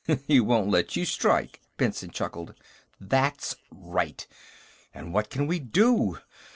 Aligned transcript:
"He 0.25 0.39
won't 0.39 0.71
let 0.71 0.95
you 0.95 1.05
strike," 1.05 1.61
Benson 1.77 2.09
chuckled. 2.09 2.55
"That's 2.99 3.55
right. 3.69 4.25
And 4.95 5.13
what 5.13 5.29
can 5.29 5.45
we 5.45 5.59
do? 5.59 6.17